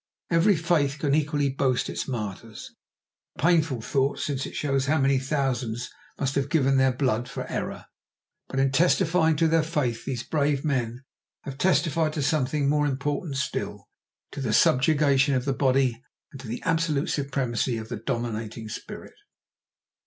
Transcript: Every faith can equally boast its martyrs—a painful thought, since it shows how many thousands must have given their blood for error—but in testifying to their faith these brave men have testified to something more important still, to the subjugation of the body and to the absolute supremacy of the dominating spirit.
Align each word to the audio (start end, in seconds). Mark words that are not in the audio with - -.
Every 0.31 0.55
faith 0.55 0.97
can 0.97 1.13
equally 1.13 1.49
boast 1.51 1.87
its 1.87 2.07
martyrs—a 2.07 3.39
painful 3.39 3.81
thought, 3.81 4.17
since 4.17 4.47
it 4.47 4.55
shows 4.55 4.87
how 4.87 4.97
many 4.97 5.19
thousands 5.19 5.91
must 6.19 6.33
have 6.33 6.49
given 6.49 6.77
their 6.77 6.91
blood 6.91 7.29
for 7.29 7.45
error—but 7.47 8.57
in 8.59 8.71
testifying 8.71 9.35
to 9.35 9.47
their 9.47 9.61
faith 9.61 10.03
these 10.03 10.23
brave 10.23 10.65
men 10.65 11.03
have 11.43 11.59
testified 11.59 12.13
to 12.13 12.23
something 12.23 12.67
more 12.67 12.87
important 12.87 13.37
still, 13.37 13.89
to 14.31 14.41
the 14.41 14.53
subjugation 14.53 15.35
of 15.35 15.45
the 15.45 15.53
body 15.53 16.01
and 16.31 16.41
to 16.41 16.47
the 16.47 16.63
absolute 16.63 17.11
supremacy 17.11 17.77
of 17.77 17.89
the 17.89 17.97
dominating 17.97 18.69
spirit. 18.69 19.13